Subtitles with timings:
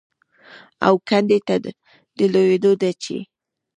[0.87, 1.55] او کندې ته
[2.17, 3.17] د لوېدو ده چې